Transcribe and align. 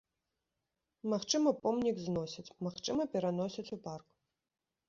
Магчыма, 1.13 1.53
помнік 1.65 2.01
зносяць, 2.05 2.55
магчыма, 2.69 3.01
пераносяць 3.15 3.69
у 3.77 3.81
парк. 3.85 4.07